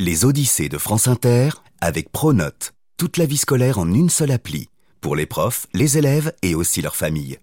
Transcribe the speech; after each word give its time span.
Les 0.00 0.24
Odyssées 0.24 0.68
de 0.68 0.78
France 0.78 1.08
Inter 1.08 1.48
avec 1.80 2.12
Pronote. 2.12 2.72
Toute 2.98 3.16
la 3.16 3.26
vie 3.26 3.36
scolaire 3.36 3.80
en 3.80 3.92
une 3.92 4.10
seule 4.10 4.30
appli. 4.30 4.68
Pour 5.00 5.16
les 5.16 5.26
profs, 5.26 5.66
les 5.74 5.98
élèves 5.98 6.32
et 6.40 6.54
aussi 6.54 6.82
leurs 6.82 6.94
familles. 6.94 7.40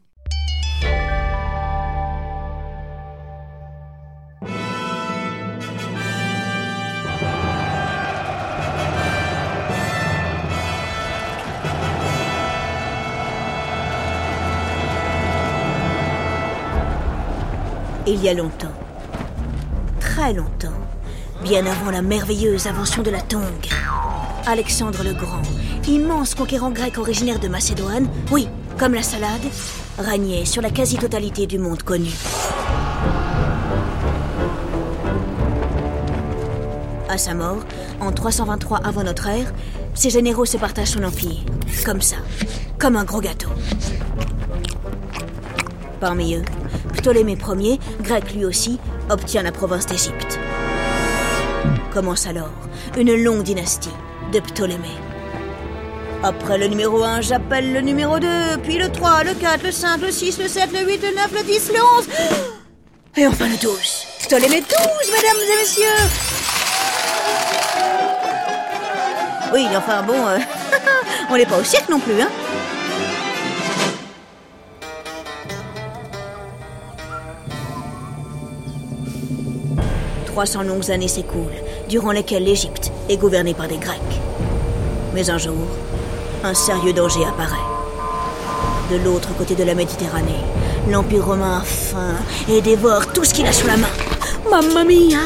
Il 18.07 18.23
y 18.23 18.29
a 18.29 18.33
longtemps, 18.33 18.71
très 19.99 20.31
longtemps, 20.31 20.71
bien 21.43 21.65
avant 21.65 21.91
la 21.91 22.01
merveilleuse 22.01 22.67
invention 22.67 23.03
de 23.03 23.11
la 23.11 23.21
tongue, 23.21 23.41
Alexandre 24.45 25.03
le 25.03 25.13
Grand, 25.13 25.41
immense 25.87 26.35
conquérant 26.35 26.71
grec 26.71 26.97
originaire 26.97 27.39
de 27.39 27.47
Macédoine, 27.47 28.07
oui, 28.31 28.47
comme 28.77 28.93
la 28.93 29.03
salade, 29.03 29.41
régnait 29.97 30.45
sur 30.45 30.61
la 30.61 30.69
quasi-totalité 30.69 31.47
du 31.47 31.59
monde 31.59 31.83
connu. 31.83 32.09
À 37.09 37.17
sa 37.17 37.33
mort, 37.33 37.63
en 38.01 38.11
323 38.11 38.79
avant 38.83 39.03
notre 39.03 39.27
ère, 39.27 39.53
ses 39.93 40.09
généraux 40.09 40.45
se 40.45 40.57
partagent 40.57 40.89
son 40.91 41.03
empire, 41.03 41.43
comme 41.85 42.01
ça, 42.01 42.17
comme 42.77 42.95
un 42.95 43.03
gros 43.05 43.21
gâteau. 43.21 43.49
Parmi 45.99 46.35
eux, 46.35 46.43
Ptolémée 46.93 47.37
Ier, 47.59 47.79
grec 48.01 48.33
lui 48.33 48.45
aussi, 48.45 48.79
obtient 49.09 49.43
la 49.43 49.51
province 49.51 49.85
d'Égypte. 49.85 50.39
Commence 51.95 52.27
alors 52.27 52.51
une 52.97 53.15
longue 53.15 53.43
dynastie 53.43 53.87
de 54.33 54.41
Ptolémée. 54.41 54.99
Après 56.23 56.57
le 56.57 56.67
numéro 56.67 57.01
1, 57.01 57.21
j'appelle 57.21 57.71
le 57.71 57.79
numéro 57.79 58.19
2, 58.19 58.27
puis 58.63 58.77
le 58.77 58.91
3, 58.91 59.23
le 59.23 59.33
4, 59.33 59.63
le 59.63 59.71
5, 59.71 60.01
le 60.01 60.11
6, 60.11 60.39
le 60.39 60.49
7, 60.49 60.73
le 60.73 60.79
8, 60.79 61.01
le 61.03 61.15
9, 61.15 61.31
le 61.31 61.43
10, 61.43 61.71
le 61.73 61.79
11. 61.99 62.07
Et 63.15 63.25
enfin 63.25 63.47
le 63.47 63.55
12. 63.55 63.79
Ptolémée 64.27 64.59
12, 64.59 64.67
mesdames 65.09 65.37
et 65.53 65.57
messieurs. 65.57 65.85
Oui, 69.53 69.65
enfin 69.73 70.03
bon, 70.03 70.27
euh, 70.27 70.37
on 71.29 71.37
n'est 71.37 71.45
pas 71.45 71.59
au 71.59 71.63
siècle 71.63 71.91
non 71.91 72.01
plus, 72.01 72.19
hein. 72.19 72.29
300 80.35 80.63
longues 80.63 80.91
années 80.91 81.07
s'écoulent, 81.07 81.63
durant 81.87 82.11
lesquelles 82.11 82.43
l'Égypte 82.43 82.91
est 83.09 83.17
gouvernée 83.17 83.53
par 83.53 83.67
des 83.67 83.77
Grecs. 83.77 83.99
Mais 85.13 85.29
un 85.29 85.37
jour, 85.37 85.67
un 86.43 86.53
sérieux 86.53 86.93
danger 86.93 87.25
apparaît. 87.25 87.55
De 88.91 88.97
l'autre 88.97 89.35
côté 89.37 89.55
de 89.55 89.63
la 89.63 89.73
Méditerranée, 89.73 90.43
l'Empire 90.89 91.25
romain 91.25 91.57
a 91.59 91.61
faim 91.61 92.15
et 92.47 92.61
dévore 92.61 93.11
tout 93.13 93.23
ce 93.23 93.33
qu'il 93.33 93.45
a 93.47 93.51
sous 93.51 93.67
la 93.67 93.77
main. 93.77 93.87
Mamma 94.49 94.83
mia 94.83 95.19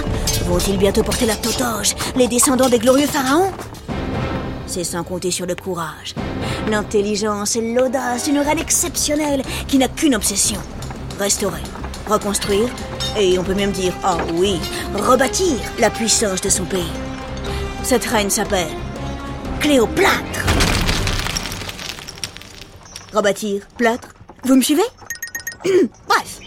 Vont-ils 0.45 0.77
bientôt 0.77 1.03
porter 1.03 1.25
la 1.25 1.35
totoge, 1.35 1.95
les 2.15 2.27
descendants 2.27 2.69
des 2.69 2.79
glorieux 2.79 3.07
pharaons? 3.07 3.51
C'est 4.65 4.83
sans 4.83 5.03
compter 5.03 5.31
sur 5.31 5.45
le 5.45 5.55
courage, 5.55 6.15
l'intelligence 6.69 7.55
et 7.55 7.73
l'audace 7.73 8.25
d'une 8.25 8.39
reine 8.39 8.59
exceptionnelle 8.59 9.41
qui 9.67 9.77
n'a 9.77 9.87
qu'une 9.87 10.15
obsession 10.15 10.59
restaurer, 11.19 11.61
reconstruire 12.07 12.69
et 13.17 13.37
on 13.39 13.43
peut 13.43 13.53
même 13.53 13.71
dire, 13.71 13.93
ah 14.03 14.17
oui, 14.33 14.59
rebâtir 14.95 15.55
la 15.79 15.89
puissance 15.89 16.41
de 16.41 16.49
son 16.49 16.65
pays. 16.65 16.91
Cette 17.83 18.05
reine 18.05 18.29
s'appelle 18.29 18.67
Cléopâtre. 19.59 20.45
Rebâtir, 23.13 23.63
plâtre, 23.77 24.09
vous 24.43 24.55
me 24.55 24.61
suivez? 24.61 24.83
Bref. 26.07 26.39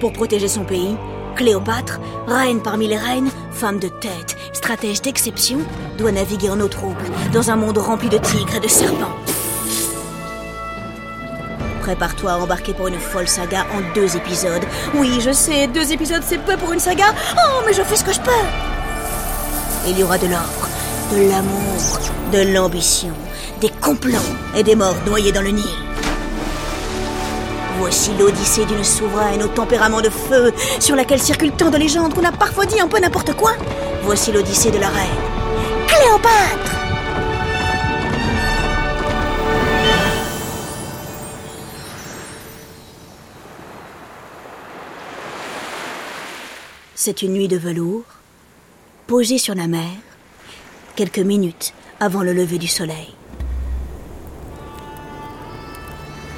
Pour 0.00 0.12
protéger 0.12 0.48
son 0.48 0.64
pays, 0.64 0.96
Cléopâtre, 1.36 2.00
reine 2.26 2.62
parmi 2.62 2.88
les 2.88 2.96
reines, 2.96 3.30
femme 3.52 3.78
de 3.78 3.88
tête, 3.88 4.36
stratège 4.52 5.02
d'exception, 5.02 5.58
doit 5.98 6.12
naviguer 6.12 6.50
en 6.50 6.60
eau 6.60 6.68
trouble, 6.68 7.04
dans 7.32 7.50
un 7.50 7.56
monde 7.56 7.78
rempli 7.78 8.08
de 8.08 8.18
tigres 8.18 8.56
et 8.56 8.60
de 8.60 8.68
serpents. 8.68 9.16
Prépare-toi 11.82 12.30
à 12.30 12.38
embarquer 12.38 12.74
pour 12.74 12.86
une 12.86 13.00
folle 13.00 13.26
saga 13.26 13.66
en 13.74 13.92
deux 13.92 14.16
épisodes. 14.16 14.62
Oui, 14.94 15.18
je 15.20 15.32
sais, 15.32 15.66
deux 15.66 15.90
épisodes 15.90 16.22
c'est 16.24 16.38
peu 16.38 16.56
pour 16.56 16.72
une 16.72 16.78
saga. 16.78 17.06
Oh, 17.36 17.62
mais 17.66 17.72
je 17.72 17.82
fais 17.82 17.96
ce 17.96 18.04
que 18.04 18.12
je 18.12 18.20
peux. 18.20 18.30
Il 19.88 19.98
y 19.98 20.04
aura 20.04 20.16
de 20.16 20.28
l'or, 20.28 20.68
de 21.12 21.28
l'amour, 21.28 21.98
de 22.32 22.54
l'ambition, 22.54 23.12
des 23.60 23.68
complots 23.68 24.30
et 24.54 24.62
des 24.62 24.76
morts 24.76 24.94
noyés 25.04 25.32
dans 25.32 25.42
le 25.42 25.50
Nil. 25.50 25.64
Voici 27.80 28.12
l'odyssée 28.16 28.64
d'une 28.64 28.84
souveraine 28.84 29.42
au 29.42 29.48
tempérament 29.48 30.02
de 30.02 30.10
feu, 30.10 30.52
sur 30.78 30.94
laquelle 30.94 31.20
circulent 31.20 31.50
tant 31.50 31.70
de 31.70 31.78
légendes 31.78 32.14
qu'on 32.14 32.24
a 32.24 32.30
parfois 32.30 32.64
dit 32.64 32.80
un 32.80 32.86
peu 32.86 33.00
n'importe 33.00 33.32
quoi. 33.32 33.54
Voici 34.04 34.30
l'odyssée 34.30 34.70
de 34.70 34.78
la 34.78 34.88
reine. 34.88 35.10
Cléopâtre 35.88 36.71
C'est 47.04 47.22
une 47.22 47.32
nuit 47.32 47.48
de 47.48 47.56
velours, 47.56 48.04
posée 49.08 49.38
sur 49.38 49.56
la 49.56 49.66
mer, 49.66 49.90
quelques 50.94 51.18
minutes 51.18 51.74
avant 51.98 52.22
le 52.22 52.32
lever 52.32 52.58
du 52.58 52.68
soleil. 52.68 53.12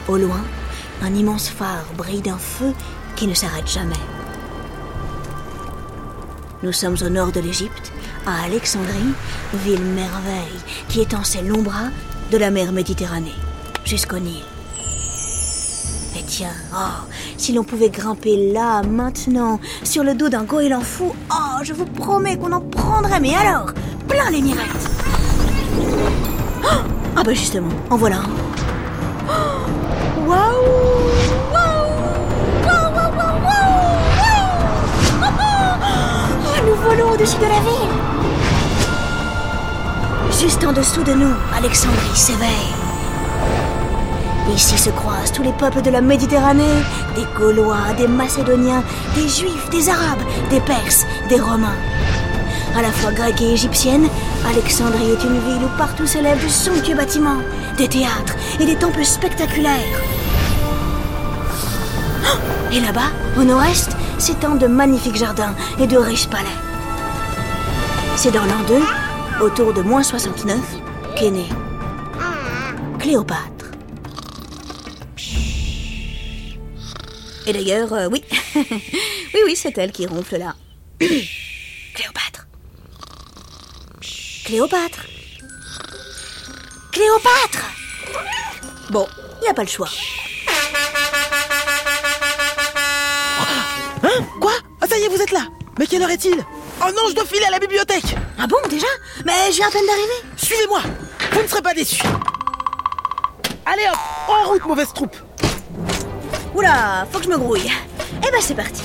Au 0.08 0.16
loin, 0.16 0.42
un 1.02 1.14
immense 1.14 1.50
phare 1.50 1.84
brille 1.98 2.22
d'un 2.22 2.38
feu 2.38 2.72
qui 3.14 3.26
ne 3.26 3.34
s'arrête 3.34 3.68
jamais. 3.68 3.92
Nous 6.62 6.72
sommes 6.72 6.96
au 7.02 7.10
nord 7.10 7.30
de 7.30 7.40
l'Égypte, 7.40 7.92
à 8.24 8.44
Alexandrie, 8.44 9.12
ville 9.66 9.84
merveille 9.84 10.62
qui 10.88 11.02
étincelle 11.02 11.48
l'ombra 11.48 11.90
de 12.32 12.38
la 12.38 12.50
mer 12.50 12.72
Méditerranée 12.72 13.36
jusqu'au 13.84 14.18
Nil. 14.18 14.53
Tiens, 16.36 16.48
oh, 16.74 17.06
si 17.36 17.52
l'on 17.52 17.62
pouvait 17.62 17.90
grimper 17.90 18.50
là, 18.52 18.82
maintenant, 18.82 19.60
sur 19.84 20.02
le 20.02 20.16
dos 20.16 20.28
d'un 20.28 20.42
goéland 20.42 20.80
fou, 20.80 21.14
oh, 21.30 21.62
je 21.62 21.72
vous 21.72 21.84
promets 21.84 22.36
qu'on 22.36 22.50
en 22.50 22.60
prendrait, 22.60 23.20
mais 23.20 23.36
alors, 23.36 23.66
plein 24.08 24.30
les 24.32 24.42
mirettes. 24.42 24.90
Oh, 26.64 26.82
ah 27.14 27.22
bah 27.22 27.34
justement, 27.34 27.68
en 27.88 27.96
voilà 27.96 28.16
un. 28.16 28.24
Oh, 29.28 30.26
Waouh 30.26 30.40
Waouh 31.52 31.86
Waouh 32.66 32.94
Waouh 32.96 33.14
Waouh 35.20 35.38
Oh, 36.42 36.58
nous 36.66 36.74
volons 36.82 37.12
au-dessus 37.12 37.38
de 37.38 37.42
la 37.42 37.60
ville 37.60 37.94
Juste 40.40 40.64
en 40.64 40.72
dessous 40.72 41.04
de 41.04 41.12
nous, 41.12 41.34
Alexandrie 41.56 42.16
s'éveille. 42.16 42.83
Ici 44.52 44.76
se 44.76 44.90
croisent 44.90 45.32
tous 45.32 45.42
les 45.42 45.52
peuples 45.52 45.82
de 45.82 45.90
la 45.90 46.00
Méditerranée, 46.00 46.82
des 47.16 47.26
Gaulois, 47.36 47.92
des 47.96 48.06
Macédoniens, 48.06 48.84
des 49.14 49.28
Juifs, 49.28 49.70
des 49.70 49.88
Arabes, 49.88 50.22
des 50.50 50.60
Perses, 50.60 51.06
des 51.28 51.40
Romains. 51.40 51.76
À 52.76 52.82
la 52.82 52.90
fois 52.90 53.12
grecque 53.12 53.40
et 53.40 53.52
égyptienne, 53.52 54.08
Alexandrie 54.48 55.10
est 55.10 55.24
une 55.24 55.38
ville 55.40 55.64
où 55.64 55.78
partout 55.78 56.06
s'élèvent 56.06 56.44
de 56.44 56.48
somptueux 56.48 56.94
bâtiments, 56.94 57.40
des 57.78 57.88
théâtres 57.88 58.34
et 58.60 58.66
des 58.66 58.76
temples 58.76 59.04
spectaculaires. 59.04 60.00
Oh 62.24 62.38
et 62.72 62.80
là-bas, 62.80 63.12
au 63.38 63.44
nord-est, 63.44 63.96
s'étendent 64.18 64.58
de 64.58 64.66
magnifiques 64.66 65.16
jardins 65.16 65.54
et 65.80 65.86
de 65.86 65.96
riches 65.96 66.28
palais. 66.28 66.44
C'est 68.16 68.32
dans 68.32 68.44
l'an 68.44 68.62
2, 68.68 69.44
autour 69.44 69.72
de 69.72 69.82
moins 69.82 70.02
69, 70.02 70.58
qu'est 71.16 71.30
née 71.30 71.48
Cléopâtre. 72.98 73.53
Et 77.46 77.52
d'ailleurs, 77.52 77.92
euh, 77.92 78.08
oui. 78.10 78.24
oui, 78.56 79.40
oui, 79.44 79.56
c'est 79.56 79.76
elle 79.76 79.92
qui 79.92 80.06
ronfle 80.06 80.38
là. 80.38 80.54
Cléopâtre. 81.94 82.46
Cléopâtre. 84.44 85.06
Cléopâtre 86.92 87.70
Bon, 88.90 89.06
il 89.40 89.44
n'y 89.44 89.48
a 89.48 89.54
pas 89.54 89.62
le 89.62 89.68
choix. 89.68 89.88
Hein? 94.06 94.22
Quoi? 94.38 94.52
Ah 94.82 94.86
ça 94.86 94.98
y 94.98 95.02
est, 95.02 95.08
vous 95.08 95.20
êtes 95.20 95.30
là 95.32 95.46
Mais 95.78 95.86
quelle 95.86 96.02
heure 96.02 96.10
est-il? 96.10 96.36
Oh 96.82 96.90
non, 96.94 97.08
je 97.08 97.14
dois 97.14 97.24
filer 97.24 97.46
à 97.46 97.50
la 97.50 97.58
bibliothèque 97.58 98.14
Ah 98.38 98.46
bon, 98.46 98.58
déjà? 98.68 98.86
Mais 99.24 99.50
je 99.50 99.56
viens 99.56 99.68
à 99.68 99.70
peine 99.70 99.86
d'arriver. 99.86 100.22
Suivez-moi 100.36 100.82
Vous 101.32 101.42
ne 101.42 101.46
serez 101.48 101.62
pas 101.62 101.72
déçus 101.72 102.02
Allez 103.64 103.84
hop 103.90 103.98
En 104.28 104.48
route, 104.50 104.66
mauvaise 104.66 104.92
troupe 104.92 105.16
Oula, 106.54 107.06
faut 107.10 107.18
que 107.18 107.24
je 107.24 107.30
me 107.30 107.38
grouille. 107.38 107.70
Eh 108.18 108.30
ben, 108.30 108.40
c'est 108.40 108.54
parti. 108.54 108.82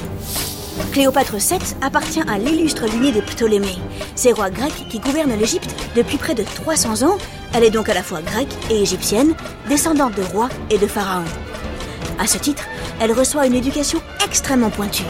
Cléopâtre 0.91 1.35
VII 1.35 1.59
appartient 1.81 2.21
à 2.27 2.37
l'illustre 2.37 2.85
lignée 2.85 3.11
des 3.11 3.21
Ptolémées, 3.21 3.77
ces 4.15 4.31
rois 4.31 4.49
grecs 4.49 4.87
qui 4.89 4.99
gouvernent 4.99 5.37
l'Égypte 5.37 5.75
depuis 5.95 6.17
près 6.17 6.35
de 6.35 6.43
300 6.43 7.03
ans. 7.07 7.17
Elle 7.53 7.63
est 7.63 7.71
donc 7.71 7.89
à 7.89 7.93
la 7.93 8.03
fois 8.03 8.21
grecque 8.21 8.55
et 8.69 8.81
égyptienne, 8.81 9.35
descendante 9.67 10.15
de 10.15 10.23
rois 10.23 10.49
et 10.69 10.77
de 10.77 10.87
pharaons. 10.87 11.23
À 12.17 12.27
ce 12.27 12.37
titre, 12.37 12.63
elle 12.99 13.11
reçoit 13.11 13.45
une 13.45 13.55
éducation 13.55 14.01
extrêmement 14.25 14.69
pointue. 14.69 15.03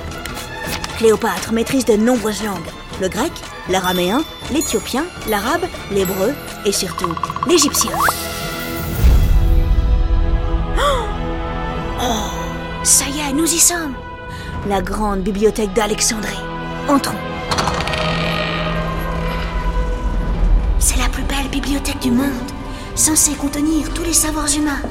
Cléopâtre 0.97 1.53
maîtrise 1.53 1.85
de 1.85 1.95
nombreuses 1.95 2.43
langues 2.43 2.69
le 2.99 3.07
grec, 3.07 3.31
l'araméen, 3.69 4.23
l'éthiopien, 4.51 5.05
l'arabe, 5.29 5.65
l'hébreu 5.91 6.33
et 6.65 6.71
surtout 6.71 7.13
l'égyptien. 7.47 7.91
Nous 13.39 13.53
y 13.53 13.59
sommes 13.59 13.93
La 14.67 14.81
grande 14.81 15.21
bibliothèque 15.21 15.71
d'Alexandrie. 15.73 16.43
Entrons. 16.89 17.15
C'est 20.77 20.97
la 20.97 21.07
plus 21.07 21.23
belle 21.23 21.47
bibliothèque 21.49 22.01
du 22.01 22.11
monde, 22.11 22.51
censée 22.95 23.35
contenir 23.35 23.93
tous 23.93 24.03
les 24.03 24.11
savoirs 24.11 24.53
humains. 24.53 24.81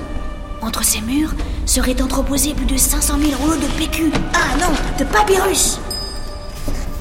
Entre 0.62 0.82
ces 0.82 1.02
murs 1.02 1.34
seraient 1.66 2.00
entreposés 2.00 2.54
plus 2.54 2.64
de 2.64 2.78
500 2.78 3.18
000 3.18 3.32
rouleaux 3.38 3.56
de 3.56 3.66
PQ. 3.76 4.10
Ah 4.32 4.56
non, 4.58 4.72
de 4.98 5.04
papyrus 5.04 5.78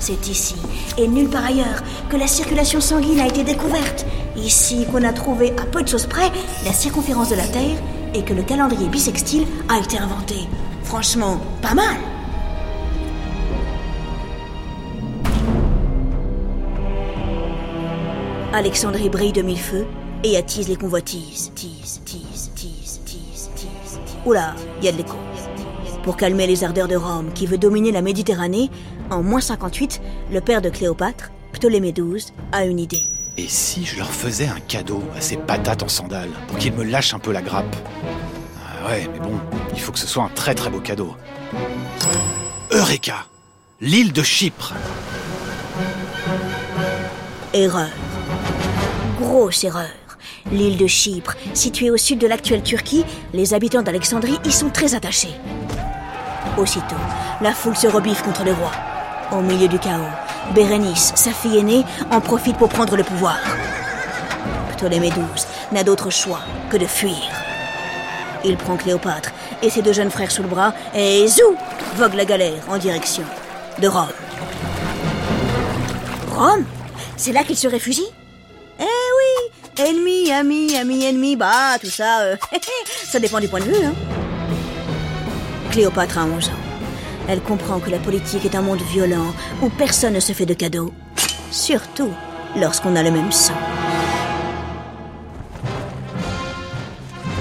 C'est 0.02 0.28
ici, 0.28 0.58
et 0.98 1.08
nulle 1.08 1.30
part 1.30 1.46
ailleurs, 1.46 1.82
que 2.10 2.18
la 2.18 2.28
circulation 2.28 2.82
sanguine 2.82 3.22
a 3.22 3.28
été 3.28 3.46
découverte. 3.46 4.06
Ici 4.36 4.86
qu'on 4.92 5.06
a 5.06 5.14
trouvé 5.14 5.54
à 5.62 5.66
peu 5.66 5.82
de 5.82 5.88
choses 5.88 6.08
près 6.08 6.30
la 6.66 6.74
circonférence 6.74 7.30
de 7.30 7.36
la 7.36 7.48
Terre 7.48 7.78
et 8.14 8.26
que 8.26 8.34
le 8.34 8.44
calendrier 8.44 8.90
bisextile 8.90 9.48
a 9.70 9.78
été 9.80 9.98
inventé. 9.98 10.50
Franchement, 10.88 11.42
pas 11.62 11.74
mal 11.74 11.98
Alexandrie 18.54 19.10
brille 19.10 19.34
de 19.34 19.42
mille 19.42 19.60
feux 19.60 19.86
et 20.24 20.38
attise 20.38 20.70
les 20.70 20.78
convoitises. 20.78 21.52
Tise, 21.56 22.02
tise, 22.06 22.52
tise, 22.56 23.02
tise, 23.06 23.50
tise, 23.54 24.00
Oula, 24.26 24.56
il 24.80 24.86
y 24.86 24.88
a 24.88 24.94
de 24.94 24.98
l'écho. 24.98 25.18
Pour 26.04 26.16
calmer 26.16 26.48
les 26.48 26.64
ardeurs 26.64 26.88
de 26.88 26.96
Rome 26.96 27.34
qui 27.34 27.48
veut 27.48 27.58
dominer 27.58 27.92
la 27.92 28.02
Méditerranée, 28.02 28.72
en 29.10 29.22
moins 29.24 29.42
58, 29.42 30.02
le 30.32 30.40
père 30.40 30.62
de 30.62 30.70
Cléopâtre, 30.70 31.32
Ptolémée 31.52 31.92
XII, 31.92 32.32
a 32.54 32.64
une 32.64 32.80
idée. 32.80 33.04
Et 33.36 33.48
si 33.50 33.84
je 33.84 33.98
leur 33.98 34.10
faisais 34.10 34.48
un 34.48 34.62
cadeau 34.62 35.04
à 35.18 35.20
ces 35.20 35.36
patates 35.36 35.84
en 35.84 35.90
sandales 35.90 36.32
pour 36.48 36.58
qu'ils 36.58 36.74
me 36.74 36.86
lâchent 36.86 37.14
un 37.14 37.20
peu 37.20 37.34
la 37.34 37.42
grappe? 37.42 37.76
Ouais, 38.88 39.10
mais 39.12 39.20
bon, 39.20 39.38
il 39.74 39.82
faut 39.82 39.92
que 39.92 40.00
ce 40.00 40.08
soit 40.08 40.24
un 40.24 40.30
très 40.30 40.56
très 40.56 40.70
beau 40.70 40.80
cadeau. 40.80 41.14
Eureka 42.72 43.26
L'île 43.82 44.14
de 44.14 44.24
Chypre 44.24 44.74
Erreur. 47.54 47.90
Grosse 49.20 49.66
erreur. 49.66 49.90
L'île 50.54 50.78
de 50.78 50.88
Chypre, 50.88 51.36
située 51.54 51.92
au 51.92 51.98
sud 51.98 52.20
de 52.20 52.28
l'actuelle 52.28 52.64
Turquie, 52.64 53.04
les 53.34 53.54
habitants 53.54 53.82
d'Alexandrie 53.82 54.40
y 54.46 54.52
sont 54.54 54.70
très 54.70 54.96
attachés. 54.96 55.36
Aussitôt, 56.58 56.96
la 57.42 57.52
foule 57.52 57.76
se 57.76 57.88
rebiffe 57.88 58.24
contre 58.24 58.46
le 58.46 58.54
roi. 58.54 58.72
Au 59.34 59.42
milieu 59.42 59.68
du 59.68 59.80
chaos, 59.80 60.02
Bérénice, 60.56 61.12
sa 61.16 61.32
fille 61.32 61.58
aînée, 61.58 61.84
en 62.10 62.22
profite 62.22 62.58
pour 62.58 62.70
prendre 62.70 62.96
le 62.96 63.04
pouvoir. 63.04 63.38
Ptolémée 64.78 65.10
XII 65.10 65.46
n'a 65.74 65.84
d'autre 65.84 66.10
choix 66.10 66.40
que 66.70 66.78
de 66.78 66.86
fuir. 66.86 67.47
Il 68.44 68.58
prend 68.58 68.78
Cléopâtre 68.78 69.32
et 69.62 69.70
ses 69.70 69.82
deux 69.82 69.94
jeunes 69.94 70.12
frères 70.12 70.32
sous 70.32 70.44
le 70.44 70.50
bras 70.50 70.74
et 70.96 71.28
zou 71.28 71.56
vogue 71.96 72.14
la 72.16 72.26
galère 72.26 72.62
en 72.70 72.78
direction 72.78 73.24
de 73.80 73.88
Rome. 73.88 74.08
Rome? 76.36 76.66
C'est 77.16 77.32
là 77.32 77.44
qu'il 77.44 77.58
se 77.58 77.68
réfugie? 77.68 78.08
Eh 78.80 78.84
oui 78.84 79.84
Ennemi, 79.84 80.32
ami, 80.32 80.76
ami, 80.76 81.04
ennemi, 81.04 81.36
bah, 81.36 81.78
tout 81.80 81.90
ça, 81.90 82.22
euh, 82.22 82.36
ça 83.08 83.20
dépend 83.20 83.40
du 83.40 83.48
point 83.48 83.60
de 83.60 83.66
vue, 83.66 83.86
hein. 83.86 83.94
Cléopâtre 85.72 86.18
a 86.18 86.26
11 86.26 86.48
ans. 86.50 86.52
Elle 87.28 87.42
comprend 87.42 87.80
que 87.80 87.90
la 87.90 88.00
politique 88.00 88.46
est 88.46 88.56
un 88.56 88.62
monde 88.62 88.82
violent 88.82 89.34
où 89.62 89.70
personne 89.70 90.14
ne 90.14 90.20
se 90.20 90.34
fait 90.34 90.46
de 90.46 90.54
cadeaux. 90.54 90.94
Surtout 91.52 92.12
lorsqu'on 92.56 92.96
a 92.96 93.04
le 93.04 93.12
même 93.12 93.32
sang. 93.32 93.54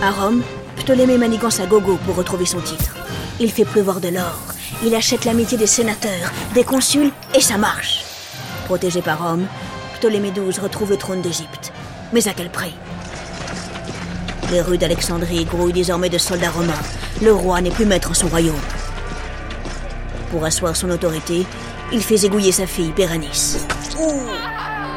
À 0.03 0.11
Rome, 0.11 0.43
Ptolémée 0.87 1.19
manigance 1.19 1.59
à 1.59 1.67
gogo 1.67 1.99
pour 2.07 2.15
retrouver 2.15 2.47
son 2.47 2.61
titre. 2.61 2.95
Il 3.41 3.51
fait 3.51 3.65
pleuvoir 3.65 4.01
de 4.01 4.07
l'or. 4.07 4.39
Il 4.85 4.95
achète 4.95 5.25
l'amitié 5.25 5.59
des 5.59 5.67
sénateurs, 5.67 6.31
des 6.55 6.63
consuls, 6.63 7.11
et 7.35 7.41
ça 7.41 7.59
marche. 7.59 8.05
Protégé 8.67 9.03
par 9.03 9.21
Rome, 9.21 9.49
Ptolémée 9.97 10.31
XII 10.31 10.61
retrouve 10.61 10.91
le 10.91 10.97
trône 10.97 11.23
d'Égypte. 11.23 11.73
Mais 12.13 12.29
à 12.29 12.35
quel 12.35 12.51
prix? 12.51 12.73
Les 14.53 14.61
rues 14.61 14.79
d'Alexandrie 14.79 15.45
grouillent 15.45 15.73
désormais 15.73 16.09
de 16.09 16.19
soldats 16.19 16.53
romains. 16.53 16.73
Le 17.21 17.33
roi 17.33 17.61
n'est 17.61 17.71
plus 17.71 17.85
maître 17.85 18.13
en 18.13 18.15
son 18.15 18.29
royaume. 18.29 18.55
Pour 20.31 20.45
asseoir 20.45 20.77
son 20.77 20.91
autorité, 20.91 21.45
il 21.93 22.01
fait 22.01 22.25
égouiller 22.27 22.53
sa 22.53 22.69
fille, 22.69 22.93
Bérénice. 22.93 23.67
Oh 23.99 24.13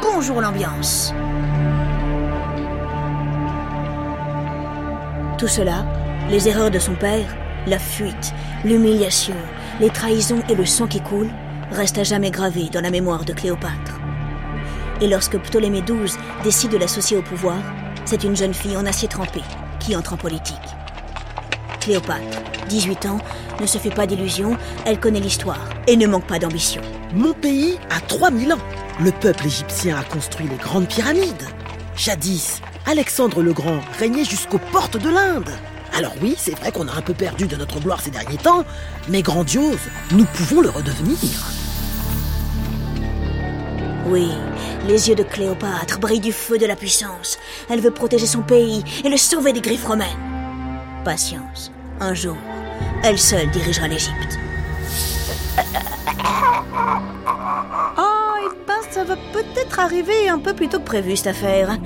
Bonjour 0.00 0.40
l'ambiance 0.40 1.12
Tout 5.40 5.48
cela, 5.48 5.86
les 6.28 6.50
erreurs 6.50 6.70
de 6.70 6.78
son 6.78 6.94
père, 6.94 7.34
la 7.66 7.78
fuite, 7.78 8.34
l'humiliation, 8.62 9.34
les 9.80 9.88
trahisons 9.88 10.42
et 10.50 10.54
le 10.54 10.66
sang 10.66 10.86
qui 10.86 11.00
coule, 11.00 11.30
restent 11.72 11.96
à 11.96 12.02
jamais 12.02 12.30
gravés 12.30 12.68
dans 12.68 12.82
la 12.82 12.90
mémoire 12.90 13.24
de 13.24 13.32
Cléopâtre. 13.32 13.98
Et 15.00 15.08
lorsque 15.08 15.38
Ptolémée 15.38 15.80
XII 15.80 16.18
décide 16.44 16.72
de 16.72 16.76
l'associer 16.76 17.16
au 17.16 17.22
pouvoir, 17.22 17.56
c'est 18.04 18.22
une 18.22 18.36
jeune 18.36 18.52
fille 18.52 18.76
en 18.76 18.84
acier 18.84 19.08
trempé 19.08 19.40
qui 19.78 19.96
entre 19.96 20.12
en 20.12 20.18
politique. 20.18 20.56
Cléopâtre, 21.80 22.42
18 22.68 23.06
ans, 23.06 23.18
ne 23.62 23.66
se 23.66 23.78
fait 23.78 23.88
pas 23.88 24.06
d'illusions, 24.06 24.58
elle 24.84 25.00
connaît 25.00 25.20
l'histoire 25.20 25.70
et 25.86 25.96
ne 25.96 26.06
manque 26.06 26.26
pas 26.26 26.38
d'ambition. 26.38 26.82
Mon 27.14 27.32
pays 27.32 27.78
a 27.88 28.00
3000 28.02 28.52
ans. 28.52 28.58
Le 29.02 29.10
peuple 29.10 29.46
égyptien 29.46 29.96
a 29.96 30.04
construit 30.04 30.48
les 30.48 30.56
grandes 30.56 30.88
pyramides. 30.88 31.48
Jadis, 31.96 32.60
Alexandre 32.86 33.42
le 33.42 33.52
Grand 33.52 33.80
régnait 33.98 34.24
jusqu'aux 34.24 34.58
portes 34.72 34.96
de 34.96 35.10
l'Inde. 35.10 35.50
Alors 35.96 36.12
oui, 36.22 36.34
c'est 36.38 36.58
vrai 36.58 36.72
qu'on 36.72 36.88
a 36.88 36.94
un 36.94 37.02
peu 37.02 37.14
perdu 37.14 37.46
de 37.46 37.56
notre 37.56 37.80
gloire 37.80 38.00
ces 38.00 38.10
derniers 38.10 38.36
temps, 38.36 38.64
mais 39.08 39.22
grandiose, 39.22 39.78
nous 40.12 40.24
pouvons 40.24 40.60
le 40.60 40.70
redevenir. 40.70 41.18
Oui, 44.06 44.30
les 44.88 45.08
yeux 45.08 45.14
de 45.14 45.22
Cléopâtre 45.22 46.00
brillent 46.00 46.20
du 46.20 46.32
feu 46.32 46.58
de 46.58 46.66
la 46.66 46.74
puissance. 46.74 47.38
Elle 47.68 47.80
veut 47.80 47.90
protéger 47.90 48.26
son 48.26 48.42
pays 48.42 48.82
et 49.04 49.08
le 49.08 49.16
sauver 49.16 49.52
des 49.52 49.60
griffes 49.60 49.86
romaines. 49.86 50.08
Patience, 51.04 51.70
un 52.00 52.14
jour, 52.14 52.36
elle 53.04 53.18
seule 53.18 53.50
dirigera 53.50 53.88
l'Égypte. 53.88 54.38
Oh, 57.98 58.34
il 58.42 58.54
pense 58.66 58.86
que 58.86 58.94
ça 58.94 59.04
va 59.04 59.16
peut-être 59.32 59.78
arriver 59.78 60.28
un 60.28 60.38
peu 60.38 60.54
plus 60.54 60.68
tôt 60.68 60.78
que 60.78 60.84
prévu 60.84 61.16
cette 61.16 61.28
affaire. 61.28 61.78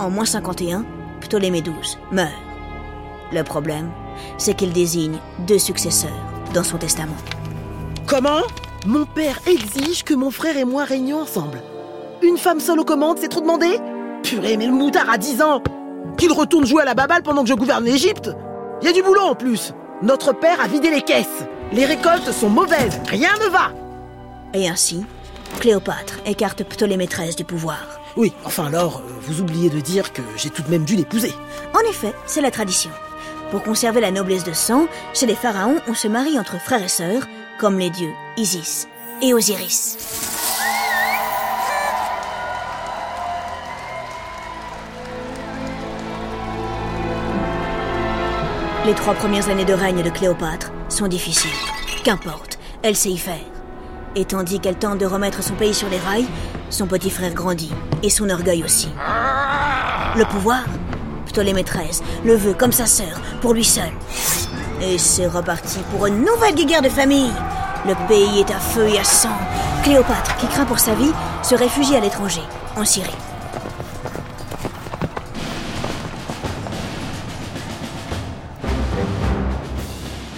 En 0.00 0.08
moins 0.08 0.24
51, 0.24 0.86
Ptolémée 1.20 1.60
XII 1.60 1.98
meurt. 2.10 2.32
Le 3.32 3.42
problème, 3.42 3.90
c'est 4.38 4.54
qu'il 4.54 4.72
désigne 4.72 5.18
deux 5.46 5.58
successeurs 5.58 6.10
dans 6.54 6.64
son 6.64 6.78
testament. 6.78 7.18
Comment? 8.06 8.40
Mon 8.86 9.04
père 9.04 9.38
exige 9.46 10.02
que 10.02 10.14
mon 10.14 10.30
frère 10.30 10.56
et 10.56 10.64
moi 10.64 10.84
régnions 10.84 11.20
ensemble. 11.20 11.60
Une 12.22 12.38
femme 12.38 12.60
seule 12.60 12.80
aux 12.80 12.84
commandes, 12.84 13.18
c'est 13.20 13.28
trop 13.28 13.42
demandé? 13.42 13.78
Purée, 14.22 14.56
mais 14.56 14.66
le 14.66 14.72
moutard 14.72 15.10
a 15.10 15.18
10 15.18 15.42
ans 15.42 15.62
Qu'il 16.16 16.32
retourne 16.32 16.64
jouer 16.64 16.80
à 16.80 16.86
la 16.86 16.94
baballe 16.94 17.22
pendant 17.22 17.42
que 17.42 17.50
je 17.50 17.54
gouverne 17.54 17.84
l'Égypte 17.84 18.30
Il 18.80 18.86
y 18.86 18.90
a 18.90 18.94
du 18.94 19.02
boulot 19.02 19.20
en 19.20 19.34
plus 19.34 19.74
Notre 20.02 20.32
père 20.32 20.62
a 20.62 20.66
vidé 20.66 20.90
les 20.90 21.02
caisses 21.02 21.44
Les 21.72 21.84
récoltes 21.84 22.32
sont 22.32 22.48
mauvaises, 22.48 23.00
rien 23.06 23.32
ne 23.44 23.50
va 23.50 23.72
Et 24.54 24.66
ainsi, 24.66 25.04
Cléopâtre 25.60 26.20
écarte 26.24 26.64
Ptolémée 26.64 27.06
XIII 27.06 27.34
du 27.34 27.44
pouvoir. 27.44 27.99
Oui, 28.16 28.32
enfin 28.44 28.66
alors, 28.66 28.98
euh, 28.98 29.12
vous 29.22 29.40
oubliez 29.40 29.70
de 29.70 29.80
dire 29.80 30.12
que 30.12 30.22
j'ai 30.36 30.50
tout 30.50 30.62
de 30.62 30.70
même 30.70 30.84
dû 30.84 30.96
l'épouser. 30.96 31.32
En 31.74 31.88
effet, 31.88 32.12
c'est 32.26 32.40
la 32.40 32.50
tradition. 32.50 32.90
Pour 33.50 33.62
conserver 33.62 34.00
la 34.00 34.10
noblesse 34.10 34.44
de 34.44 34.52
sang, 34.52 34.86
chez 35.14 35.26
les 35.26 35.34
pharaons, 35.34 35.80
on 35.88 35.94
se 35.94 36.08
marie 36.08 36.38
entre 36.38 36.60
frères 36.60 36.82
et 36.82 36.88
sœurs, 36.88 37.22
comme 37.58 37.78
les 37.78 37.90
dieux 37.90 38.12
Isis 38.36 38.88
et 39.22 39.34
Osiris. 39.34 39.96
Les 48.86 48.94
trois 48.94 49.14
premières 49.14 49.48
années 49.50 49.64
de 49.64 49.74
règne 49.74 50.02
de 50.02 50.10
Cléopâtre 50.10 50.72
sont 50.88 51.06
difficiles. 51.06 51.50
Qu'importe, 52.02 52.58
elle 52.82 52.96
sait 52.96 53.10
y 53.10 53.18
faire. 53.18 53.44
Et 54.16 54.24
tandis 54.24 54.58
qu'elle 54.58 54.78
tente 54.78 54.98
de 54.98 55.06
remettre 55.06 55.42
son 55.42 55.54
pays 55.54 55.74
sur 55.74 55.88
les 55.90 55.98
rails, 55.98 56.26
son 56.70 56.86
petit 56.86 57.10
frère 57.10 57.34
grandit, 57.34 57.72
et 58.02 58.10
son 58.10 58.30
orgueil 58.30 58.64
aussi. 58.64 58.88
Le 60.16 60.24
pouvoir 60.24 60.64
Ptolémée 61.26 61.64
XIII 61.64 62.02
le 62.24 62.34
veut 62.34 62.54
comme 62.54 62.72
sa 62.72 62.86
sœur, 62.86 63.20
pour 63.40 63.54
lui 63.54 63.64
seul. 63.64 63.90
Et 64.82 64.98
c'est 64.98 65.26
reparti 65.26 65.78
pour 65.90 66.06
une 66.06 66.24
nouvelle 66.24 66.54
guerre 66.54 66.82
de 66.82 66.88
famille. 66.88 67.32
Le 67.86 67.94
pays 68.08 68.40
est 68.40 68.50
à 68.50 68.58
feu 68.58 68.88
et 68.88 68.98
à 68.98 69.04
sang. 69.04 69.36
Cléopâtre, 69.84 70.36
qui 70.36 70.46
craint 70.46 70.64
pour 70.64 70.78
sa 70.78 70.94
vie, 70.94 71.12
se 71.42 71.54
réfugie 71.54 71.96
à 71.96 72.00
l'étranger, 72.00 72.42
en 72.76 72.84
Syrie. 72.84 73.10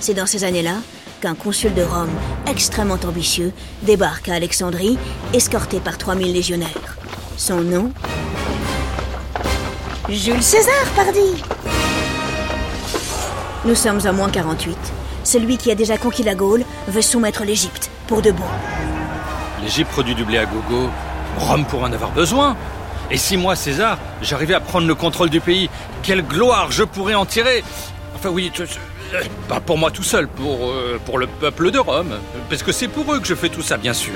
C'est 0.00 0.14
dans 0.14 0.26
ces 0.26 0.44
années-là 0.44 0.74
qu'un 1.22 1.34
consul 1.36 1.72
de 1.72 1.82
Rome, 1.82 2.10
extrêmement 2.48 2.98
ambitieux, 3.06 3.52
débarque 3.82 4.28
à 4.28 4.34
Alexandrie, 4.34 4.98
escorté 5.32 5.78
par 5.78 5.96
3000 5.96 6.32
légionnaires. 6.32 6.96
Son 7.36 7.60
nom? 7.60 7.92
Jules 10.08 10.42
César, 10.42 10.84
pardi 10.96 11.20
Nous 13.64 13.76
sommes 13.76 14.04
à 14.04 14.10
moins 14.10 14.30
48. 14.30 14.76
Celui 15.22 15.58
qui 15.58 15.70
a 15.70 15.76
déjà 15.76 15.96
conquis 15.96 16.24
la 16.24 16.34
Gaule 16.34 16.64
veut 16.88 17.02
soumettre 17.02 17.44
l'Égypte, 17.44 17.88
pour 18.08 18.20
de 18.20 18.32
bon. 18.32 18.42
L'Égypte 19.62 19.92
produit 19.92 20.16
du 20.16 20.24
blé 20.24 20.38
à 20.38 20.44
gogo. 20.44 20.90
Rome 21.38 21.64
pourrait 21.66 21.88
en 21.88 21.92
avoir 21.92 22.10
besoin. 22.10 22.56
Et 23.12 23.16
si 23.16 23.36
moi, 23.36 23.54
César, 23.54 23.96
j'arrivais 24.22 24.54
à 24.54 24.60
prendre 24.60 24.88
le 24.88 24.94
contrôle 24.96 25.30
du 25.30 25.40
pays, 25.40 25.70
quelle 26.02 26.22
gloire 26.22 26.72
je 26.72 26.82
pourrais 26.82 27.14
en 27.14 27.26
tirer 27.26 27.62
Enfin 28.22 28.30
oui, 28.30 28.52
euh, 28.60 28.66
pas 29.48 29.58
pour 29.58 29.76
moi 29.76 29.90
tout 29.90 30.04
seul, 30.04 30.28
pour, 30.28 30.70
euh, 30.70 31.00
pour 31.04 31.18
le 31.18 31.26
peuple 31.26 31.72
de 31.72 31.80
Rome. 31.80 32.20
Parce 32.48 32.62
que 32.62 32.70
c'est 32.70 32.86
pour 32.86 33.12
eux 33.12 33.18
que 33.18 33.26
je 33.26 33.34
fais 33.34 33.48
tout 33.48 33.62
ça, 33.62 33.76
bien 33.76 33.92
sûr. 33.92 34.14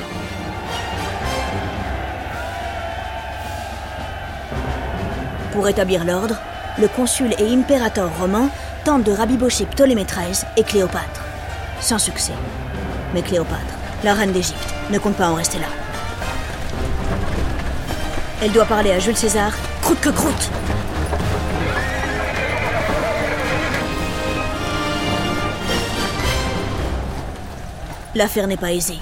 Pour 5.51 5.67
établir 5.69 6.05
l'ordre, 6.05 6.37
le 6.79 6.87
consul 6.87 7.35
et 7.41 7.53
impérator 7.53 8.09
romain 8.17 8.49
tentent 8.85 9.03
de 9.03 9.11
rabibocher 9.11 9.67
Ptolémée 9.67 10.05
XIII 10.05 10.47
et 10.57 10.63
Cléopâtre. 10.63 11.25
Sans 11.81 11.99
succès. 11.99 12.35
Mais 13.13 13.23
Cléopâtre, 13.23 13.75
la 14.05 14.15
reine 14.15 14.31
d'Égypte, 14.31 14.73
ne 14.89 15.01
compte 15.01 15.17
pas 15.17 15.31
en 15.31 15.35
rester 15.35 15.59
là. 15.59 15.67
Elle 18.41 18.53
doit 18.53 18.67
parler 18.67 18.93
à 18.93 19.01
Jules 19.01 19.17
César, 19.17 19.51
croûte 19.83 20.01
que 20.01 20.11
croûte. 20.11 20.53
L'affaire 28.17 28.47
n'est 28.47 28.57
pas 28.57 28.73
aisée. 28.73 28.99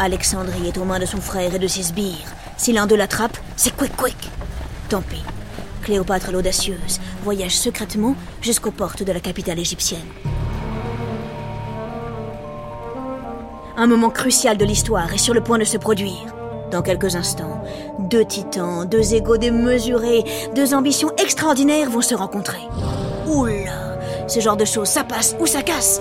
Alexandrie 0.00 0.66
est 0.66 0.78
aux 0.78 0.84
mains 0.84 0.98
de 0.98 1.06
son 1.06 1.20
frère 1.20 1.54
et 1.54 1.60
de 1.60 1.68
ses 1.68 1.84
sbires. 1.84 2.34
Si 2.56 2.72
l'un 2.72 2.88
d'eux 2.88 2.96
l'attrape, 2.96 3.38
c'est 3.54 3.74
quick 3.76 3.96
quick. 3.96 4.16
Tant 4.88 5.00
pis. 5.00 5.22
Cléopâtre 5.84 6.32
l'audacieuse 6.32 6.98
voyage 7.22 7.56
secrètement 7.56 8.16
jusqu'aux 8.42 8.72
portes 8.72 9.04
de 9.04 9.12
la 9.12 9.20
capitale 9.20 9.60
égyptienne. 9.60 10.08
Un 13.76 13.86
moment 13.86 14.10
crucial 14.10 14.56
de 14.56 14.64
l'histoire 14.64 15.14
est 15.14 15.18
sur 15.18 15.34
le 15.34 15.40
point 15.40 15.58
de 15.58 15.64
se 15.64 15.76
produire. 15.76 16.34
Dans 16.72 16.82
quelques 16.82 17.14
instants, 17.14 17.62
deux 18.10 18.24
titans, 18.24 18.88
deux 18.88 19.14
égaux 19.14 19.36
démesurés, 19.36 20.24
deux 20.56 20.74
ambitions 20.74 21.12
extraordinaires 21.16 21.90
vont 21.90 22.02
se 22.02 22.16
rencontrer. 22.16 22.66
Oula, 23.28 24.00
ce 24.26 24.40
genre 24.40 24.56
de 24.56 24.64
choses, 24.64 24.88
ça 24.88 25.04
passe 25.04 25.36
ou 25.38 25.46
ça 25.46 25.62
casse. 25.62 26.00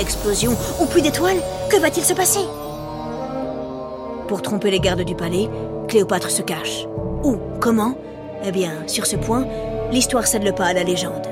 Explosion 0.00 0.56
ou 0.80 0.86
pluie 0.86 1.02
d'étoiles, 1.02 1.42
que 1.70 1.78
va-t-il 1.78 2.02
se 2.02 2.14
passer 2.14 2.40
Pour 4.28 4.40
tromper 4.40 4.70
les 4.70 4.80
gardes 4.80 5.04
du 5.04 5.14
palais, 5.14 5.50
Cléopâtre 5.88 6.30
se 6.30 6.40
cache. 6.40 6.86
Où 7.22 7.36
Comment 7.60 7.98
Eh 8.42 8.50
bien, 8.50 8.72
sur 8.86 9.04
ce 9.04 9.16
point, 9.16 9.46
l'histoire 9.92 10.26
cède 10.26 10.42
le 10.42 10.52
pas 10.52 10.66
à 10.66 10.72
la 10.72 10.84
légende. 10.84 11.26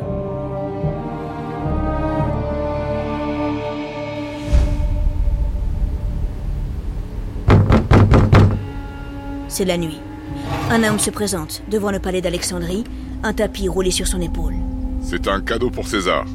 C'est 9.48 9.64
la 9.64 9.78
nuit. 9.78 9.98
Un 10.70 10.84
homme 10.84 10.98
se 10.98 11.10
présente 11.10 11.62
devant 11.68 11.90
le 11.90 12.00
palais 12.00 12.20
d'Alexandrie, 12.20 12.84
un 13.22 13.32
tapis 13.32 13.66
roulé 13.66 13.90
sur 13.90 14.06
son 14.06 14.20
épaule. 14.20 14.54
C'est 15.00 15.26
un 15.26 15.40
cadeau 15.40 15.70
pour 15.70 15.88
César. 15.88 16.26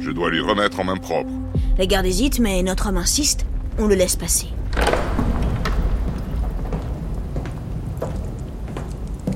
Je 0.00 0.10
dois 0.10 0.30
lui 0.30 0.40
remettre 0.40 0.80
en 0.80 0.84
main 0.84 0.96
propre. 0.96 1.30
Les 1.76 1.86
gardes 1.86 2.06
hésitent, 2.06 2.38
mais 2.38 2.62
notre 2.62 2.88
homme 2.88 2.96
insiste. 2.96 3.46
On 3.78 3.86
le 3.86 3.94
laisse 3.94 4.16
passer. 4.16 4.48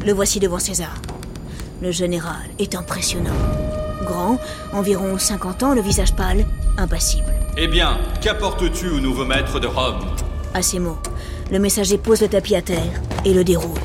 Le 0.05 0.13
voici 0.13 0.41
devant 0.41 0.59
César. 0.59 1.01
Le 1.81 1.91
général 1.91 2.43
est 2.59 2.75
impressionnant. 2.75 3.31
Grand, 4.05 4.39
environ 4.73 5.19
50 5.19 5.63
ans, 5.63 5.75
le 5.75 5.81
visage 5.81 6.15
pâle, 6.15 6.45
impassible. 6.77 7.33
Eh 7.57 7.69
bien, 7.69 7.99
qu'apportes-tu 8.21 8.89
au 8.89 9.01
nouveau 9.01 9.25
maître 9.25 9.61
de 9.61 9.67
Rome? 9.67 10.01
À 10.55 10.63
ces 10.63 10.79
mots, 10.79 10.99
le 11.51 11.59
messager 11.59 11.99
pose 11.99 12.21
le 12.21 12.29
tapis 12.29 12.57
à 12.57 12.63
terre 12.63 13.01
et 13.25 13.35
le 13.35 13.45
déroule. 13.45 13.79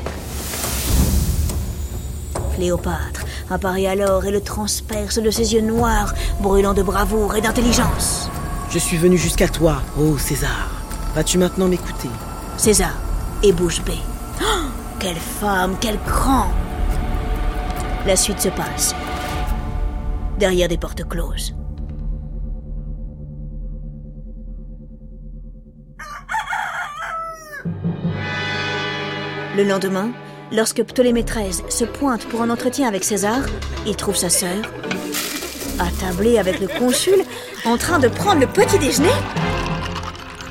Cléopâtre 2.56 3.24
apparaît 3.50 3.86
alors 3.86 4.24
et 4.24 4.30
le 4.30 4.40
transperce 4.40 5.18
de 5.18 5.30
ses 5.30 5.54
yeux 5.54 5.60
noirs, 5.60 6.14
brûlant 6.40 6.74
de 6.74 6.82
bravoure 6.82 7.36
et 7.36 7.40
d'intelligence. 7.40 8.30
Je 8.70 8.78
suis 8.78 8.96
venu 8.96 9.16
jusqu'à 9.16 9.48
toi, 9.48 9.82
ô 9.98 10.18
César. 10.18 10.70
Vas-tu 11.14 11.38
maintenant 11.38 11.68
m'écouter? 11.68 12.10
César 12.56 12.94
et 13.42 13.52
bouche 13.52 13.82
bée. 13.82 14.00
Oh, 14.42 14.66
quelle 14.98 15.16
femme, 15.16 15.76
quel 15.80 15.98
cran 16.00 16.48
La 18.06 18.16
suite 18.16 18.40
se 18.40 18.48
passe. 18.48 18.94
Derrière 20.38 20.68
des 20.68 20.76
portes 20.76 21.06
closes. 21.08 21.54
Le 29.56 29.64
lendemain, 29.64 30.10
lorsque 30.52 30.82
Ptolémée 30.82 31.24
XIII 31.24 31.62
se 31.68 31.84
pointe 31.84 32.26
pour 32.26 32.42
un 32.42 32.50
entretien 32.50 32.88
avec 32.88 33.04
César, 33.04 33.40
il 33.86 33.96
trouve 33.96 34.16
sa 34.16 34.28
sœur, 34.28 34.56
attablée 35.78 36.38
avec 36.38 36.60
le 36.60 36.68
consul, 36.68 37.22
en 37.64 37.76
train 37.76 37.98
de 37.98 38.08
prendre 38.08 38.40
le 38.40 38.46
petit 38.46 38.78
déjeuner 38.78 39.08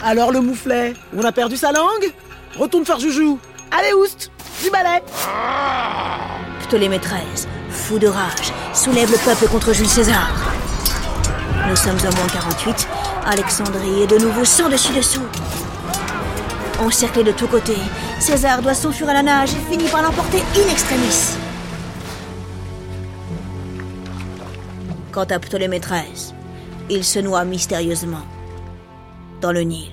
Alors 0.04 0.32
le 0.32 0.42
mouflet, 0.42 0.94
on 1.16 1.24
a 1.24 1.32
perdu 1.32 1.58
sa 1.58 1.72
langue? 1.72 2.14
Retourne 2.58 2.86
faire 2.86 3.00
joujou. 3.00 3.40
Allez, 3.72 3.94
oust 3.94 4.32
Du 4.64 4.70
balai 4.70 5.02
Ptolémée 6.68 7.00
XIII, 7.00 7.48
fou 7.70 8.00
de 8.00 8.08
rage, 8.08 8.54
soulève 8.74 9.12
le 9.12 9.18
peuple 9.18 9.48
contre 9.48 9.74
Jules 9.74 9.88
César. 9.88 10.30
Nous 11.70 11.76
sommes 11.76 11.98
en 11.98 12.16
moins 12.16 12.28
48, 12.32 12.88
Alexandrie 13.26 14.04
est 14.04 14.08
de 14.08 14.18
nouveau 14.18 14.46
sans 14.46 14.70
dessus 14.70 14.94
dessous. 14.94 15.22
Encerclé 16.80 17.24
de 17.24 17.32
tous 17.32 17.48
côtés, 17.48 17.78
César 18.20 18.62
doit 18.62 18.76
s'enfuir 18.76 19.10
à 19.10 19.14
la 19.14 19.24
nage 19.24 19.50
et 19.52 19.72
finit 19.72 19.90
par 19.90 20.04
l'emporter 20.04 20.38
in 20.38 20.72
extremis. 20.72 21.36
Quant 25.12 25.24
à 25.24 25.40
Ptolémée 25.40 25.80
XIII, 25.80 26.36
il 26.92 27.04
se 27.04 27.18
noie 27.18 27.46
mystérieusement 27.46 28.22
dans 29.42 29.52
le 29.52 29.62
Nil. 29.62 29.92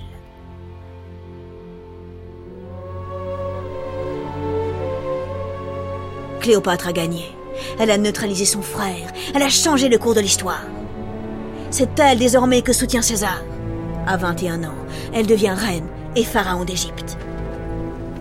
Cléopâtre 6.40 6.88
a 6.88 6.92
gagné. 6.92 7.34
Elle 7.78 7.90
a 7.90 7.96
neutralisé 7.96 8.44
son 8.44 8.60
frère. 8.60 9.10
Elle 9.34 9.42
a 9.42 9.48
changé 9.48 9.88
le 9.88 9.96
cours 9.96 10.14
de 10.14 10.20
l'histoire. 10.20 10.66
C'est 11.70 11.98
elle 11.98 12.18
désormais 12.18 12.60
que 12.60 12.74
soutient 12.74 13.00
César. 13.00 13.42
À 14.06 14.18
21 14.18 14.64
ans, 14.64 14.74
elle 15.14 15.26
devient 15.26 15.54
reine 15.56 15.88
et 16.16 16.24
pharaon 16.24 16.64
d'Égypte. 16.64 17.16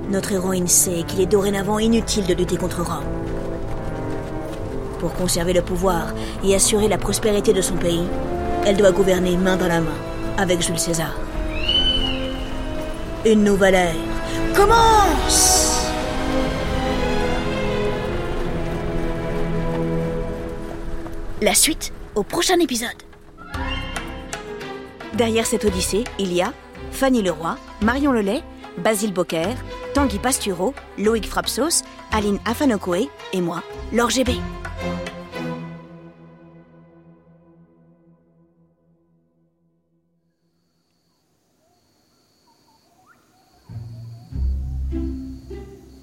Notre 0.09 0.33
héroïne 0.33 0.67
sait 0.67 1.03
qu'il 1.07 1.21
est 1.21 1.25
dorénavant 1.25 1.79
inutile 1.79 2.25
de 2.25 2.33
lutter 2.33 2.57
contre 2.57 2.83
Rome. 2.83 3.05
Pour 4.99 5.13
conserver 5.13 5.53
le 5.53 5.61
pouvoir 5.61 6.13
et 6.43 6.55
assurer 6.55 6.87
la 6.87 6.97
prospérité 6.97 7.53
de 7.53 7.61
son 7.61 7.75
pays, 7.75 8.05
elle 8.65 8.77
doit 8.77 8.91
gouverner 8.91 9.37
main 9.37 9.57
dans 9.57 9.67
la 9.67 9.81
main 9.81 9.97
avec 10.37 10.61
Jules 10.61 10.79
César. 10.79 11.13
Une 13.25 13.43
nouvelle 13.43 13.75
ère 13.75 13.95
commence 14.55 15.89
La 21.41 21.53
suite 21.53 21.91
au 22.15 22.23
prochain 22.23 22.57
épisode. 22.59 22.89
Derrière 25.13 25.45
cette 25.45 25.65
odyssée, 25.65 26.05
il 26.17 26.31
y 26.31 26.41
a 26.41 26.53
Fanny 26.91 27.21
Leroy, 27.21 27.55
Marion 27.81 28.11
Lelay, 28.11 28.43
Basile 28.77 29.13
Bocquer, 29.13 29.55
Tanguy 29.93 30.19
Pastureau, 30.19 30.73
Loïc 30.97 31.27
Frapsos, 31.27 31.83
Aline 32.11 32.39
Afanokoé 32.45 33.09
et 33.33 33.41
moi, 33.41 33.63
Laure. 33.91 34.09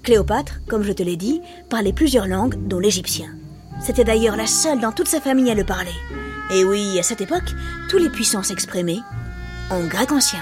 Cléopâtre, 0.03 0.61
comme 0.67 0.83
je 0.83 0.91
te 0.91 1.03
l'ai 1.03 1.15
dit, 1.15 1.41
parlait 1.69 1.93
plusieurs 1.93 2.27
langues, 2.27 2.55
dont 2.67 2.79
l'égyptien. 2.79 3.35
C'était 3.81 4.03
d'ailleurs 4.03 4.35
la 4.35 4.47
seule 4.47 4.79
dans 4.79 4.91
toute 4.91 5.07
sa 5.07 5.21
famille 5.21 5.49
à 5.51 5.55
le 5.55 5.63
parler. 5.63 5.93
Et 6.53 6.63
oui, 6.63 6.97
à 6.99 7.03
cette 7.03 7.21
époque, 7.21 7.51
tous 7.89 7.97
les 7.97 8.09
puissants 8.09 8.43
s'exprimaient 8.43 8.99
en 9.69 9.85
grec 9.85 10.11
ancien. 10.11 10.41